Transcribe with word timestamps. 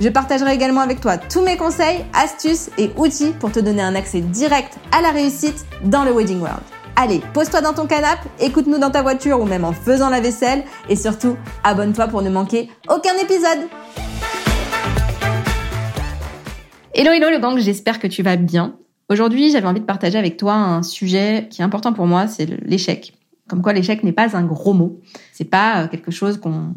Je 0.00 0.08
partagerai 0.08 0.54
également 0.54 0.80
avec 0.80 1.02
toi 1.02 1.18
tous 1.18 1.42
mes 1.42 1.58
conseils, 1.58 2.06
astuces 2.14 2.70
et 2.78 2.90
outils 2.96 3.34
pour 3.38 3.52
te 3.52 3.60
donner 3.60 3.82
un 3.82 3.94
accès 3.94 4.22
direct 4.22 4.78
à 4.92 5.02
la 5.02 5.10
réussite 5.10 5.66
dans 5.84 6.04
le 6.04 6.12
Wedding 6.12 6.40
World. 6.40 6.62
Allez, 6.96 7.20
pose-toi 7.34 7.60
dans 7.60 7.74
ton 7.74 7.86
canapé, 7.86 8.26
écoute-nous 8.40 8.78
dans 8.78 8.90
ta 8.90 9.02
voiture 9.02 9.38
ou 9.42 9.44
même 9.44 9.62
en 9.62 9.74
faisant 9.74 10.08
la 10.08 10.22
vaisselle 10.22 10.64
et 10.88 10.96
surtout, 10.96 11.36
abonne-toi 11.64 12.08
pour 12.08 12.22
ne 12.22 12.30
manquer 12.30 12.70
aucun 12.88 13.12
épisode. 13.22 13.68
Hello 16.94 17.12
hello 17.12 17.28
le 17.28 17.38
gang, 17.38 17.58
j'espère 17.58 17.98
que 17.98 18.06
tu 18.06 18.22
vas 18.22 18.36
bien. 18.36 18.76
Aujourd'hui, 19.10 19.50
j'avais 19.50 19.66
envie 19.66 19.80
de 19.80 19.86
partager 19.86 20.16
avec 20.16 20.38
toi 20.38 20.54
un 20.54 20.82
sujet 20.82 21.46
qui 21.50 21.60
est 21.60 21.64
important 21.64 21.92
pour 21.92 22.06
moi, 22.06 22.26
c'est 22.26 22.46
l'échec. 22.46 23.12
Comme 23.50 23.60
quoi 23.60 23.74
l'échec 23.74 24.02
n'est 24.02 24.12
pas 24.12 24.34
un 24.34 24.44
gros 24.44 24.72
mot. 24.72 24.98
C'est 25.34 25.44
pas 25.44 25.82
euh, 25.82 25.88
quelque 25.88 26.10
chose 26.10 26.40
qu'on 26.40 26.50
on 26.50 26.74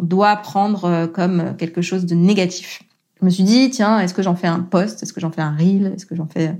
doit 0.00 0.36
prendre 0.36 0.84
euh, 0.84 1.06
comme 1.06 1.56
quelque 1.56 1.82
chose 1.82 2.06
de 2.06 2.14
négatif. 2.14 2.82
Je 3.20 3.24
me 3.24 3.30
suis 3.30 3.44
dit, 3.44 3.70
tiens, 3.70 4.00
est-ce 4.00 4.14
que 4.14 4.22
j'en 4.22 4.36
fais 4.36 4.46
un 4.46 4.60
post? 4.60 5.02
Est-ce 5.02 5.12
que 5.12 5.20
j'en 5.20 5.30
fais 5.30 5.40
un 5.40 5.56
reel? 5.56 5.92
Est-ce 5.94 6.06
que 6.06 6.14
j'en 6.14 6.26
fais 6.26 6.54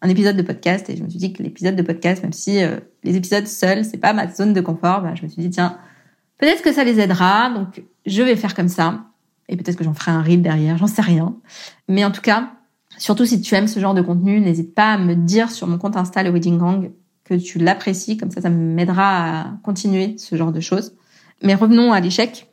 un 0.00 0.08
épisode 0.08 0.36
de 0.36 0.42
podcast? 0.42 0.88
Et 0.88 0.96
je 0.96 1.02
me 1.02 1.08
suis 1.08 1.18
dit 1.18 1.32
que 1.32 1.42
l'épisode 1.42 1.76
de 1.76 1.82
podcast, 1.82 2.22
même 2.22 2.32
si 2.32 2.62
euh, 2.62 2.78
les 3.04 3.16
épisodes 3.16 3.46
seuls, 3.46 3.84
c'est 3.84 3.98
pas 3.98 4.12
ma 4.12 4.28
zone 4.28 4.54
de 4.54 4.60
confort, 4.60 5.02
bah, 5.02 5.14
je 5.14 5.22
me 5.22 5.28
suis 5.28 5.42
dit, 5.42 5.50
tiens, 5.50 5.78
peut-être 6.38 6.62
que 6.62 6.72
ça 6.72 6.84
les 6.84 6.98
aidera, 6.98 7.50
donc 7.50 7.82
je 8.06 8.22
vais 8.22 8.36
faire 8.36 8.54
comme 8.54 8.68
ça. 8.68 9.04
Et 9.50 9.56
peut-être 9.56 9.76
que 9.76 9.84
j'en 9.84 9.94
ferai 9.94 10.10
un 10.10 10.22
reel 10.22 10.42
derrière, 10.42 10.78
j'en 10.78 10.86
sais 10.86 11.02
rien. 11.02 11.36
Mais 11.88 12.04
en 12.04 12.10
tout 12.10 12.20
cas, 12.20 12.52
surtout 12.98 13.26
si 13.26 13.40
tu 13.40 13.54
aimes 13.54 13.68
ce 13.68 13.80
genre 13.80 13.94
de 13.94 14.02
contenu, 14.02 14.40
n'hésite 14.40 14.74
pas 14.74 14.92
à 14.92 14.98
me 14.98 15.14
dire 15.14 15.50
sur 15.50 15.66
mon 15.66 15.78
compte 15.78 15.96
Insta, 15.96 16.22
le 16.22 16.30
Wedding 16.30 16.58
Gang, 16.58 16.90
que 17.24 17.34
tu 17.34 17.58
l'apprécies, 17.58 18.16
comme 18.16 18.30
ça, 18.30 18.40
ça 18.40 18.50
m'aidera 18.50 19.40
à 19.40 19.46
continuer 19.62 20.16
ce 20.16 20.36
genre 20.36 20.52
de 20.52 20.60
choses. 20.60 20.94
Mais 21.42 21.54
revenons 21.54 21.92
à 21.92 22.00
l'échec. 22.00 22.48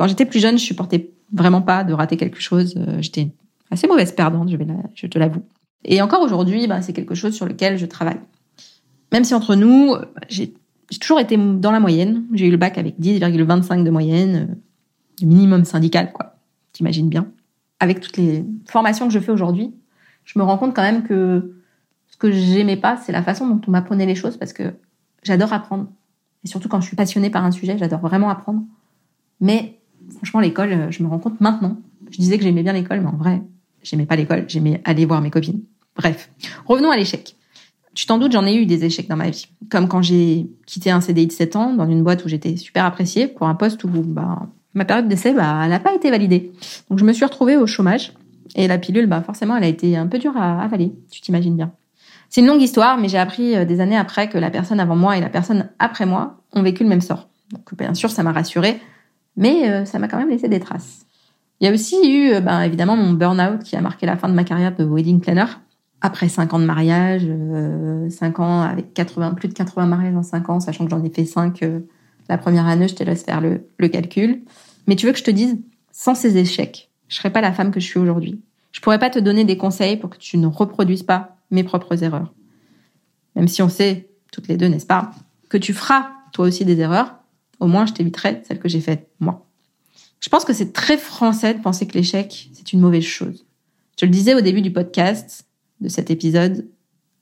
Quand 0.00 0.08
j'étais 0.08 0.24
plus 0.24 0.40
jeune, 0.40 0.56
je 0.56 0.64
supportais 0.64 1.10
vraiment 1.30 1.60
pas 1.60 1.84
de 1.84 1.92
rater 1.92 2.16
quelque 2.16 2.40
chose. 2.40 2.74
Euh, 2.78 3.02
j'étais 3.02 3.32
assez 3.70 3.86
mauvaise 3.86 4.12
perdante, 4.12 4.48
je, 4.94 5.06
te 5.06 5.18
l'avoue. 5.18 5.42
Et 5.84 6.00
encore 6.00 6.22
aujourd'hui, 6.22 6.66
bah, 6.66 6.80
c'est 6.80 6.94
quelque 6.94 7.14
chose 7.14 7.34
sur 7.34 7.44
lequel 7.44 7.76
je 7.76 7.84
travaille. 7.84 8.18
Même 9.12 9.24
si 9.24 9.34
entre 9.34 9.54
nous, 9.56 9.94
j'ai 10.30 10.54
toujours 11.02 11.20
été 11.20 11.36
dans 11.36 11.70
la 11.70 11.80
moyenne. 11.80 12.24
J'ai 12.32 12.46
eu 12.46 12.50
le 12.50 12.56
bac 12.56 12.78
avec 12.78 12.98
10,25 12.98 13.84
de 13.84 13.90
moyenne, 13.90 14.48
euh, 14.50 15.26
minimum 15.26 15.66
syndical, 15.66 16.12
quoi. 16.14 16.36
T'imagines 16.72 17.10
bien. 17.10 17.26
Avec 17.78 18.00
toutes 18.00 18.16
les 18.16 18.46
formations 18.70 19.06
que 19.06 19.12
je 19.12 19.18
fais 19.18 19.32
aujourd'hui, 19.32 19.74
je 20.24 20.38
me 20.38 20.44
rends 20.44 20.56
compte 20.56 20.74
quand 20.74 20.80
même 20.80 21.02
que 21.02 21.56
ce 22.06 22.16
que 22.16 22.32
j'aimais 22.32 22.78
pas, 22.78 22.96
c'est 22.96 23.12
la 23.12 23.22
façon 23.22 23.46
dont 23.46 23.60
on 23.68 23.70
m'apprenait 23.70 24.06
les 24.06 24.14
choses 24.14 24.38
parce 24.38 24.54
que 24.54 24.72
j'adore 25.22 25.52
apprendre. 25.52 25.88
Et 26.42 26.48
surtout 26.48 26.70
quand 26.70 26.80
je 26.80 26.86
suis 26.86 26.96
passionnée 26.96 27.28
par 27.28 27.44
un 27.44 27.50
sujet, 27.50 27.76
j'adore 27.76 28.00
vraiment 28.00 28.30
apprendre. 28.30 28.62
Mais 29.42 29.79
Franchement, 30.16 30.40
l'école, 30.40 30.72
euh, 30.72 30.90
je 30.90 31.02
me 31.02 31.08
rends 31.08 31.18
compte 31.18 31.40
maintenant. 31.40 31.76
Je 32.10 32.18
disais 32.18 32.38
que 32.38 32.44
j'aimais 32.44 32.62
bien 32.62 32.72
l'école, 32.72 33.00
mais 33.00 33.08
en 33.08 33.16
vrai, 33.16 33.42
j'aimais 33.82 34.06
pas 34.06 34.16
l'école. 34.16 34.44
J'aimais 34.48 34.80
aller 34.84 35.04
voir 35.06 35.20
mes 35.20 35.30
copines. 35.30 35.62
Bref, 35.96 36.30
revenons 36.66 36.90
à 36.90 36.96
l'échec. 36.96 37.36
Tu 37.94 38.06
t'en 38.06 38.18
doutes, 38.18 38.32
j'en 38.32 38.46
ai 38.46 38.54
eu 38.54 38.66
des 38.66 38.84
échecs 38.84 39.08
dans 39.08 39.16
ma 39.16 39.30
vie. 39.30 39.48
Comme 39.68 39.88
quand 39.88 40.02
j'ai 40.02 40.48
quitté 40.66 40.90
un 40.90 41.00
CDI 41.00 41.26
de 41.26 41.32
7 41.32 41.56
ans 41.56 41.74
dans 41.74 41.88
une 41.88 42.02
boîte 42.02 42.24
où 42.24 42.28
j'étais 42.28 42.56
super 42.56 42.84
appréciée 42.84 43.26
pour 43.26 43.48
un 43.48 43.54
poste 43.54 43.82
où 43.84 43.88
bah, 43.88 44.46
ma 44.74 44.84
période 44.84 45.08
d'essai, 45.08 45.34
bah, 45.34 45.60
elle 45.64 45.70
n'a 45.70 45.80
pas 45.80 45.94
été 45.94 46.10
validée. 46.10 46.52
Donc 46.88 46.98
je 46.98 47.04
me 47.04 47.12
suis 47.12 47.24
retrouvée 47.24 47.56
au 47.56 47.66
chômage. 47.66 48.12
Et 48.54 48.66
la 48.66 48.78
pilule, 48.78 49.06
bah, 49.06 49.22
forcément, 49.22 49.56
elle 49.56 49.64
a 49.64 49.68
été 49.68 49.96
un 49.96 50.06
peu 50.06 50.18
dure 50.18 50.36
à 50.36 50.62
avaler. 50.62 50.92
Tu 51.10 51.20
t'imagines 51.20 51.56
bien. 51.56 51.72
C'est 52.28 52.40
une 52.40 52.46
longue 52.46 52.62
histoire, 52.62 52.96
mais 52.96 53.08
j'ai 53.08 53.18
appris 53.18 53.56
euh, 53.56 53.64
des 53.64 53.80
années 53.80 53.96
après 53.96 54.28
que 54.28 54.38
la 54.38 54.50
personne 54.50 54.78
avant 54.78 54.96
moi 54.96 55.16
et 55.16 55.20
la 55.20 55.28
personne 55.28 55.68
après 55.80 56.06
moi 56.06 56.38
ont 56.52 56.62
vécu 56.62 56.84
le 56.84 56.88
même 56.88 57.00
sort. 57.00 57.28
Donc 57.52 57.76
bien 57.76 57.94
sûr, 57.94 58.10
ça 58.10 58.22
m'a 58.22 58.32
rassurée 58.32 58.80
mais 59.36 59.70
euh, 59.70 59.84
ça 59.84 59.98
m'a 59.98 60.08
quand 60.08 60.18
même 60.18 60.30
laissé 60.30 60.48
des 60.48 60.60
traces. 60.60 61.06
Il 61.60 61.66
y 61.66 61.68
a 61.68 61.72
aussi 61.72 61.96
eu, 62.04 62.32
euh, 62.32 62.40
ben, 62.40 62.62
évidemment, 62.62 62.96
mon 62.96 63.12
burn-out 63.12 63.62
qui 63.62 63.76
a 63.76 63.80
marqué 63.80 64.06
la 64.06 64.16
fin 64.16 64.28
de 64.28 64.34
ma 64.34 64.44
carrière 64.44 64.74
de 64.74 64.84
wedding 64.84 65.20
planner. 65.20 65.44
Après 66.00 66.30
5 66.30 66.54
ans 66.54 66.58
de 66.58 66.64
mariage, 66.64 67.24
euh, 67.26 68.08
5 68.08 68.40
ans 68.40 68.62
avec 68.62 68.94
80, 68.94 69.34
plus 69.34 69.48
de 69.48 69.52
80 69.52 69.86
mariages 69.86 70.16
en 70.16 70.22
5 70.22 70.48
ans, 70.48 70.60
sachant 70.60 70.86
que 70.86 70.90
j'en 70.90 71.04
ai 71.04 71.10
fait 71.10 71.26
5 71.26 71.62
euh, 71.62 71.80
la 72.30 72.38
première 72.38 72.66
année, 72.66 72.88
je 72.88 72.94
te 72.94 73.04
laisse 73.04 73.24
faire 73.24 73.42
le, 73.42 73.66
le 73.78 73.88
calcul. 73.88 74.42
Mais 74.86 74.96
tu 74.96 75.06
veux 75.06 75.12
que 75.12 75.18
je 75.18 75.24
te 75.24 75.30
dise, 75.30 75.58
sans 75.92 76.14
ces 76.14 76.38
échecs, 76.38 76.90
je 77.08 77.16
serais 77.16 77.30
pas 77.30 77.42
la 77.42 77.52
femme 77.52 77.70
que 77.70 77.80
je 77.80 77.86
suis 77.86 77.98
aujourd'hui. 77.98 78.40
Je 78.72 78.80
pourrais 78.80 78.98
pas 78.98 79.10
te 79.10 79.18
donner 79.18 79.44
des 79.44 79.58
conseils 79.58 79.98
pour 79.98 80.08
que 80.08 80.16
tu 80.16 80.38
ne 80.38 80.46
reproduises 80.46 81.02
pas 81.02 81.36
mes 81.50 81.64
propres 81.64 82.02
erreurs. 82.02 82.32
Même 83.36 83.48
si 83.48 83.62
on 83.62 83.68
sait, 83.68 84.08
toutes 84.32 84.48
les 84.48 84.56
deux, 84.56 84.68
n'est-ce 84.68 84.86
pas, 84.86 85.10
que 85.50 85.58
tu 85.58 85.74
feras 85.74 86.10
toi 86.32 86.46
aussi 86.46 86.64
des 86.64 86.78
erreurs, 86.78 87.19
au 87.60 87.66
moins 87.66 87.86
je 87.86 87.92
t'éviterai 87.92 88.42
celle 88.46 88.58
que 88.58 88.68
j'ai 88.68 88.80
faite 88.80 89.08
moi. 89.20 89.46
Je 90.18 90.28
pense 90.28 90.44
que 90.44 90.52
c'est 90.52 90.72
très 90.72 90.98
français 90.98 91.54
de 91.54 91.60
penser 91.60 91.86
que 91.86 91.94
l'échec, 91.94 92.50
c'est 92.52 92.72
une 92.72 92.80
mauvaise 92.80 93.04
chose. 93.04 93.46
Je 93.98 94.06
le 94.06 94.10
disais 94.10 94.34
au 94.34 94.40
début 94.40 94.62
du 94.62 94.72
podcast, 94.72 95.46
de 95.80 95.88
cet 95.88 96.10
épisode, 96.10 96.66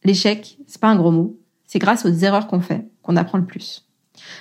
l'échec, 0.05 0.59
c'est 0.67 0.81
pas 0.81 0.89
un 0.89 0.97
gros 0.97 1.11
mot. 1.11 1.39
C'est 1.67 1.79
grâce 1.79 2.05
aux 2.05 2.13
erreurs 2.13 2.47
qu'on 2.47 2.61
fait 2.61 2.89
qu'on 3.03 3.17
apprend 3.17 3.39
le 3.39 3.45
plus. 3.45 3.87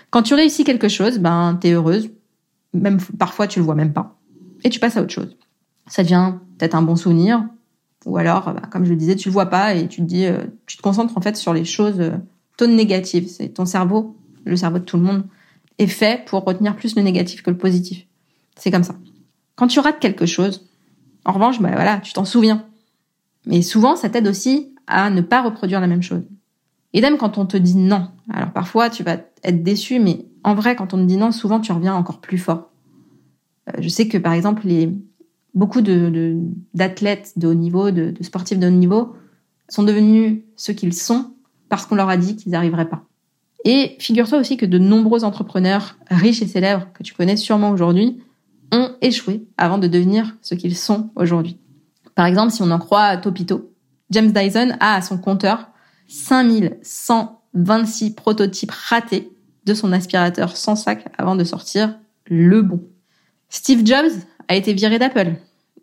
Quand 0.10 0.24
tu 0.24 0.34
réussis 0.34 0.64
quelque 0.64 0.88
chose, 0.88 1.20
ben, 1.20 1.58
t'es 1.60 1.72
heureuse. 1.72 2.10
Même, 2.74 3.00
parfois, 3.18 3.48
tu 3.48 3.60
le 3.60 3.66
vois 3.66 3.76
même 3.76 3.94
pas. 3.94 4.20
Et 4.64 4.70
tu 4.70 4.80
passes 4.80 4.98
à 4.98 5.02
autre 5.02 5.14
chose. 5.14 5.38
Ça 5.88 6.04
devient 6.04 6.34
peut-être 6.58 6.76
un 6.76 6.82
bon 6.82 6.96
souvenir. 6.96 7.48
Ou 8.06 8.18
alors, 8.18 8.54
bah, 8.54 8.64
comme 8.72 8.86
je 8.86 8.90
le 8.90 8.96
disais, 8.96 9.16
tu 9.16 9.30
le 9.30 9.34
vois 9.34 9.48
pas 9.48 9.76
et 9.76 9.88
tu 9.88 10.02
te 10.02 10.06
dis, 10.06 10.26
euh, 10.26 10.44
tu 10.66 10.78
te 10.78 10.82
concentres 10.82 11.18
en 11.18 11.22
fait 11.22 11.38
sur 11.38 11.54
les 11.54 11.66
choses 11.66 12.00
euh, 12.00 12.68
négatives. 12.68 13.28
C'est 13.28 13.50
ton 13.50 13.66
cerveau, 13.66 14.18
le 14.46 14.56
cerveau 14.56 14.80
de 14.80 14.84
tout 14.84 14.98
le 14.98 15.04
monde, 15.04 15.24
est 15.78 15.88
fait 15.88 16.26
pour 16.26 16.44
retenir 16.44 16.76
plus 16.76 16.96
le 16.96 17.02
négatif 17.02 17.44
que 17.44 17.50
le 17.50 17.58
positif. 17.58 18.06
C'est 18.56 18.72
comme 18.72 18.84
ça. 18.84 18.96
Quand 19.56 19.68
tu 19.68 19.80
rates 19.80 20.00
quelque 20.00 20.26
chose, 20.26 20.68
en 21.26 21.34
revanche, 21.34 21.62
bah 21.62 21.72
voilà, 21.74 22.00
tu 22.00 22.14
t'en 22.14 22.26
souviens. 22.26 22.66
Mais 23.46 23.62
souvent, 23.62 23.96
ça 23.96 24.10
t'aide 24.10 24.28
aussi 24.28 24.74
à 24.88 25.10
ne 25.10 25.22
pas 25.22 25.42
reproduire 25.42 25.82
la 25.82 25.88
même 25.88 26.02
chose. 26.02 26.24
Et 26.94 27.02
même 27.02 27.18
quand 27.18 27.38
on 27.38 27.46
te 27.46 27.58
dit 27.58 27.76
non. 27.76 28.10
Alors 28.32 28.52
parfois, 28.52 28.90
tu 28.90 29.04
vas 29.04 29.18
être 29.44 29.64
déçu, 29.64 30.00
mais 30.00 30.26
en 30.44 30.56
vrai, 30.56 30.76
quand 30.76 30.94
on 30.94 30.98
te 30.98 31.04
dit 31.04 31.18
non, 31.18 31.32
souvent, 31.32 31.60
tu 31.60 31.72
reviens 31.72 31.96
encore 31.96 32.22
plus 32.22 32.38
fort. 32.38 32.72
Euh, 33.70 33.74
je 33.80 33.90
sais 33.90 34.08
que, 34.08 34.18
par 34.18 34.34
exemple, 34.34 34.66
les, 34.66 34.90
beaucoup 35.54 35.82
d'athlètes 35.82 37.34
de, 37.36 37.48
haut 37.48 37.54
niveau, 37.54 37.92
de, 37.92 38.12
de 38.12 38.24
sportifs 38.24 38.60
de 38.60 38.68
haut 38.68 38.72
niveau, 38.72 39.16
sont 39.70 39.84
devenus 39.84 40.42
ce 40.56 40.72
qu'ils 40.72 40.94
sont 40.94 41.32
parce 41.70 41.86
qu'on 41.86 41.96
leur 41.96 42.10
a 42.10 42.18
dit 42.18 42.36
qu'ils 42.36 42.52
n'arriveraient 42.52 42.90
pas. 42.90 43.07
Et 43.70 43.98
figure-toi 44.00 44.40
aussi 44.40 44.56
que 44.56 44.66
de 44.66 44.78
nombreux 44.78 45.26
entrepreneurs 45.26 45.98
riches 46.10 46.42
et 46.42 46.48
célèbres 46.48 46.88
que 46.94 47.04
tu 47.04 47.14
connais 47.14 47.36
sûrement 47.36 47.72
aujourd'hui 47.72 48.18
ont 48.72 48.92
échoué 49.02 49.46
avant 49.58 49.78
de 49.78 49.88
devenir 49.88 50.38
ce 50.42 50.56
qu'ils 50.56 50.78
sont 50.78 51.10
aujourd'hui. 51.18 51.58
Par 52.16 52.28
exemple, 52.28 52.54
si 52.54 52.62
on 52.62 52.72
en 52.72 52.80
croit 52.80 53.18
Topito, 53.18 53.74
James 54.10 54.32
Dyson 54.32 54.78
a 54.80 54.96
à 54.96 55.02
son 55.02 55.18
compteur 55.18 55.68
5126 56.08 58.16
prototypes 58.16 58.72
ratés 58.72 59.34
de 59.66 59.74
son 59.74 59.92
aspirateur 59.92 60.56
sans 60.56 60.78
sac 60.78 61.06
avant 61.18 61.36
de 61.36 61.44
sortir 61.44 62.00
le 62.24 62.62
bon. 62.62 62.82
Steve 63.50 63.86
Jobs 63.86 64.14
a 64.48 64.56
été 64.56 64.72
viré 64.72 64.98
d'Apple 64.98 65.34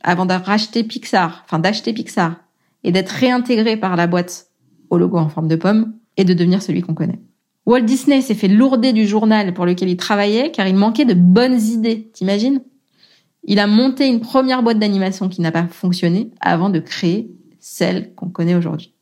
avant 0.02 0.25
de 0.25 0.32
racheter 0.32 0.84
Pixar, 0.84 1.42
enfin 1.44 1.58
d'acheter 1.58 1.92
Pixar 1.92 2.36
et 2.82 2.92
d'être 2.92 3.10
réintégré 3.10 3.76
par 3.76 3.94
la 3.96 4.06
boîte 4.06 4.46
au 4.88 4.96
logo 4.96 5.19
en 5.19 5.28
forme 5.28 5.48
de 5.48 5.56
pomme 5.56 5.92
et 6.16 6.25
de 6.25 6.32
devenir 6.32 6.62
celui 6.62 6.81
qu'on 6.81 6.94
connaît. 6.94 7.20
Walt 7.66 7.82
Disney 7.82 8.20
s'est 8.20 8.34
fait 8.34 8.49
lourder 8.49 8.93
du 8.93 9.06
journal 9.06 9.55
pour 9.55 9.64
lequel 9.64 9.88
il 9.88 9.96
travaillait 9.96 10.50
car 10.50 10.66
il 10.66 10.76
manquait 10.76 11.05
de 11.05 11.14
bonnes 11.14 11.61
idées, 11.61 12.11
t'imagines? 12.12 12.61
Il 13.44 13.58
a 13.58 13.66
monté 13.66 14.06
une 14.06 14.20
première 14.20 14.62
boîte 14.62 14.78
d'animation 14.78 15.28
qui 15.28 15.40
n'a 15.40 15.52
pas 15.52 15.66
fonctionné 15.66 16.31
avant 16.40 16.70
de 16.70 16.78
créer 16.78 17.31
celle 17.58 18.14
qu'on 18.14 18.28
connaît 18.28 18.55
aujourd'hui. 18.55 18.94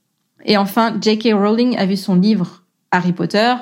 Et 0.44 0.56
enfin, 0.56 0.96
J.K. 1.00 1.34
Rowling 1.34 1.76
a 1.76 1.86
vu 1.86 1.96
son 1.96 2.16
livre 2.16 2.64
Harry 2.90 3.12
Potter 3.12 3.54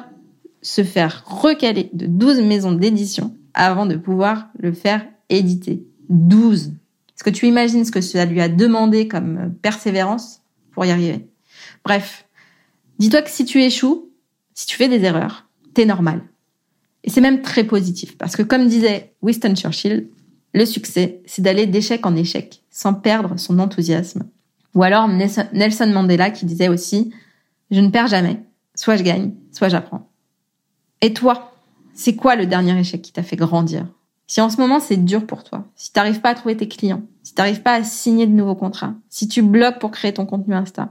se 0.62 0.84
faire 0.84 1.24
recaler 1.26 1.90
de 1.92 2.06
12 2.06 2.42
maisons 2.42 2.72
d'édition 2.72 3.34
avant 3.54 3.86
de 3.86 3.96
pouvoir 3.96 4.48
le 4.58 4.72
faire 4.72 5.06
éditer. 5.28 5.84
12 6.08 6.72
Est-ce 7.14 7.24
que 7.24 7.30
tu 7.30 7.46
imagines 7.46 7.84
ce 7.84 7.92
que 7.92 8.00
ça 8.00 8.24
lui 8.24 8.40
a 8.40 8.48
demandé 8.48 9.08
comme 9.08 9.54
persévérance 9.62 10.42
pour 10.72 10.84
y 10.84 10.90
arriver? 10.90 11.28
Bref, 11.84 12.26
dis-toi 12.98 13.22
que 13.22 13.30
si 13.30 13.44
tu 13.44 13.62
échoues, 13.62 14.09
si 14.60 14.66
tu 14.66 14.76
fais 14.76 14.90
des 14.90 15.04
erreurs, 15.04 15.46
t'es 15.72 15.86
normal. 15.86 16.20
Et 17.02 17.08
c'est 17.08 17.22
même 17.22 17.40
très 17.40 17.64
positif, 17.64 18.18
parce 18.18 18.36
que 18.36 18.42
comme 18.42 18.68
disait 18.68 19.14
Winston 19.22 19.54
Churchill, 19.54 20.08
Le 20.52 20.66
succès, 20.66 21.22
c'est 21.24 21.40
d'aller 21.40 21.66
d'échec 21.66 22.04
en 22.04 22.14
échec, 22.14 22.62
sans 22.70 22.92
perdre 22.92 23.38
son 23.38 23.58
enthousiasme. 23.58 24.24
Ou 24.74 24.82
alors 24.82 25.08
Nelson 25.08 25.86
Mandela 25.86 26.30
qui 26.30 26.44
disait 26.44 26.68
aussi, 26.68 27.10
je 27.70 27.80
ne 27.80 27.88
perds 27.88 28.08
jamais, 28.08 28.42
soit 28.74 28.96
je 28.96 29.02
gagne, 29.02 29.32
soit 29.50 29.70
j'apprends. 29.70 30.10
Et 31.00 31.14
toi, 31.14 31.54
c'est 31.94 32.14
quoi 32.14 32.36
le 32.36 32.44
dernier 32.44 32.78
échec 32.78 33.00
qui 33.00 33.12
t'a 33.12 33.22
fait 33.22 33.36
grandir? 33.36 33.86
Si 34.26 34.42
en 34.42 34.50
ce 34.50 34.58
moment 34.58 34.78
c'est 34.78 35.02
dur 35.02 35.26
pour 35.26 35.42
toi, 35.42 35.68
si 35.74 35.90
t'arrives 35.90 36.20
pas 36.20 36.30
à 36.30 36.34
trouver 36.34 36.58
tes 36.58 36.68
clients, 36.68 37.04
si 37.22 37.32
t'arrives 37.32 37.62
pas 37.62 37.76
à 37.76 37.82
signer 37.82 38.26
de 38.26 38.32
nouveaux 38.32 38.56
contrats, 38.56 38.94
si 39.08 39.26
tu 39.26 39.40
bloques 39.40 39.78
pour 39.78 39.90
créer 39.90 40.12
ton 40.12 40.26
contenu 40.26 40.54
Insta, 40.54 40.90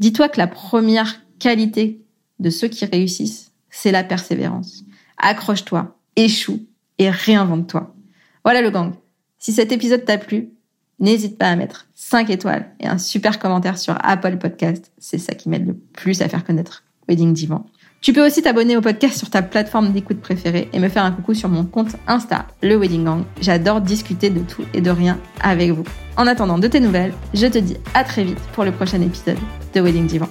dis-toi 0.00 0.28
que 0.28 0.38
la 0.38 0.48
première 0.48 1.22
qualité 1.38 2.02
de 2.40 2.50
ceux 2.50 2.68
qui 2.68 2.84
réussissent, 2.84 3.52
c'est 3.70 3.92
la 3.92 4.02
persévérance. 4.02 4.84
Accroche-toi, 5.18 5.96
échoue 6.16 6.66
et 6.98 7.10
réinvente-toi. 7.10 7.94
Voilà 8.44 8.62
le 8.62 8.70
gang. 8.70 8.94
Si 9.38 9.52
cet 9.52 9.72
épisode 9.72 10.04
t'a 10.04 10.18
plu, 10.18 10.50
n'hésite 10.98 11.38
pas 11.38 11.48
à 11.48 11.56
mettre 11.56 11.86
5 11.94 12.30
étoiles 12.30 12.72
et 12.80 12.86
un 12.86 12.98
super 12.98 13.38
commentaire 13.38 13.78
sur 13.78 13.96
Apple 14.02 14.38
Podcast. 14.38 14.90
C'est 14.98 15.18
ça 15.18 15.34
qui 15.34 15.48
m'aide 15.48 15.66
le 15.66 15.74
plus 15.74 16.20
à 16.22 16.28
faire 16.28 16.44
connaître 16.44 16.84
Wedding 17.08 17.32
Divan. 17.32 17.66
Tu 18.00 18.14
peux 18.14 18.24
aussi 18.24 18.40
t'abonner 18.40 18.78
au 18.78 18.80
podcast 18.80 19.18
sur 19.18 19.28
ta 19.28 19.42
plateforme 19.42 19.92
d'écoute 19.92 20.22
préférée 20.22 20.70
et 20.72 20.78
me 20.78 20.88
faire 20.88 21.04
un 21.04 21.10
coucou 21.10 21.34
sur 21.34 21.50
mon 21.50 21.66
compte 21.66 21.96
Insta, 22.06 22.46
le 22.62 22.76
Wedding 22.76 23.04
Gang. 23.04 23.24
J'adore 23.42 23.82
discuter 23.82 24.30
de 24.30 24.40
tout 24.40 24.64
et 24.72 24.80
de 24.80 24.90
rien 24.90 25.18
avec 25.42 25.70
vous. 25.70 25.84
En 26.16 26.26
attendant 26.26 26.58
de 26.58 26.66
tes 26.66 26.80
nouvelles, 26.80 27.12
je 27.34 27.46
te 27.46 27.58
dis 27.58 27.76
à 27.92 28.04
très 28.04 28.24
vite 28.24 28.40
pour 28.54 28.64
le 28.64 28.72
prochain 28.72 29.02
épisode 29.02 29.38
de 29.74 29.80
Wedding 29.82 30.06
Divan. 30.06 30.28